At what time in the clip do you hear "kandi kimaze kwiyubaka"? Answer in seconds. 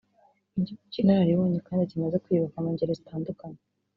1.67-2.57